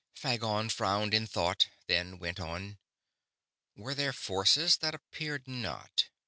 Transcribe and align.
Phagon 0.15 0.71
frowned 0.71 1.13
in 1.13 1.27
thought, 1.27 1.67
then 1.85 2.17
went 2.17 2.39
on: 2.39 2.79
"Were 3.75 3.93
there 3.93 4.13
forces 4.13 4.77
that 4.77 4.95
appeared 4.95 5.47
not...? 5.47 6.05